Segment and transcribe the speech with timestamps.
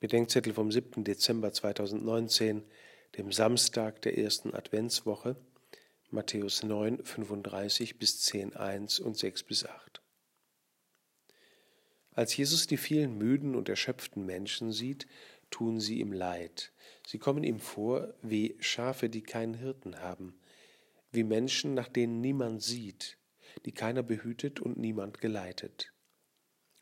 [0.00, 1.02] Bedenkzettel vom 7.
[1.02, 2.62] Dezember 2019,
[3.16, 5.36] dem Samstag der ersten Adventswoche,
[6.10, 10.00] Matthäus 9, 35 bis 10, 1 und 6 bis 8.
[12.12, 15.08] Als Jesus die vielen müden und erschöpften Menschen sieht,
[15.50, 16.72] tun sie ihm leid.
[17.04, 20.38] Sie kommen ihm vor wie Schafe, die keinen Hirten haben,
[21.10, 23.18] wie Menschen, nach denen niemand sieht,
[23.64, 25.92] die keiner behütet und niemand geleitet.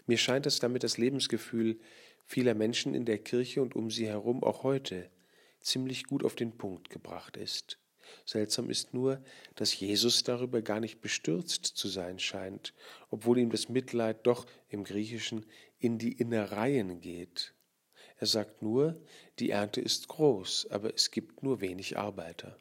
[0.06, 1.80] Mir scheint es damit das Lebensgefühl
[2.27, 5.11] vieler Menschen in der Kirche und um sie herum auch heute
[5.61, 7.79] ziemlich gut auf den Punkt gebracht ist.
[8.25, 9.22] Seltsam ist nur,
[9.54, 12.75] dass Jesus darüber gar nicht bestürzt zu sein scheint,
[13.11, 15.46] obwohl ihm das Mitleid doch im Griechischen
[15.79, 17.54] in die Innereien geht.
[18.18, 19.00] Er sagt nur,
[19.38, 22.58] die Ernte ist groß, aber es gibt nur wenig Arbeiter.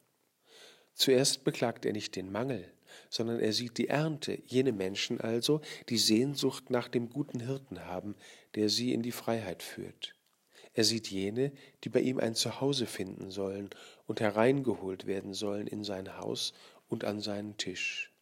[0.94, 2.72] Zuerst beklagt er nicht den Mangel,
[3.10, 8.14] sondern er sieht die Ernte, jene Menschen also, die Sehnsucht nach dem guten Hirten haben,
[8.54, 10.14] der sie in die Freiheit führt.
[10.74, 11.52] Er sieht jene,
[11.84, 13.70] die bei ihm ein Zuhause finden sollen
[14.06, 16.52] und hereingeholt werden sollen in sein Haus
[16.88, 18.12] und an seinen Tisch.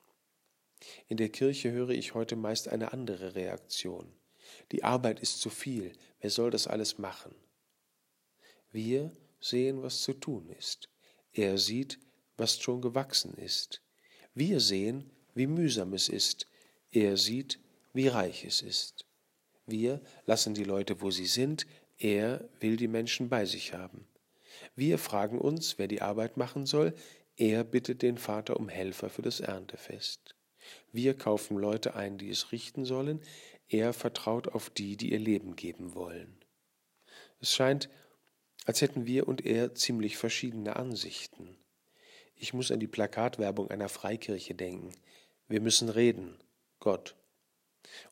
[1.08, 4.12] In der Kirche höre ich heute meist eine andere Reaktion.
[4.72, 7.34] Die Arbeit ist zu viel, wer soll das alles machen?
[8.70, 10.88] Wir sehen, was zu tun ist.
[11.32, 11.98] Er sieht,
[12.36, 13.82] was schon gewachsen ist.
[14.34, 16.46] Wir sehen, wie mühsam es ist.
[16.90, 17.60] Er sieht,
[17.92, 19.06] wie reich es ist.
[19.66, 21.66] Wir lassen die Leute, wo sie sind.
[21.98, 24.06] Er will die Menschen bei sich haben.
[24.74, 26.94] Wir fragen uns, wer die Arbeit machen soll.
[27.36, 30.34] Er bittet den Vater um Helfer für das Erntefest.
[30.92, 33.20] Wir kaufen Leute ein, die es richten sollen.
[33.68, 36.44] Er vertraut auf die, die ihr Leben geben wollen.
[37.40, 37.88] Es scheint,
[38.64, 41.56] als hätten wir und er ziemlich verschiedene Ansichten.
[42.36, 44.92] Ich muss an die Plakatwerbung einer Freikirche denken.
[45.48, 46.36] Wir müssen reden,
[46.80, 47.14] Gott.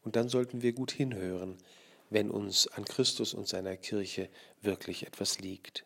[0.02, 1.58] Und dann sollten wir gut hinhören,
[2.10, 4.28] wenn uns an Christus und seiner Kirche
[4.60, 5.84] wirklich etwas liegt.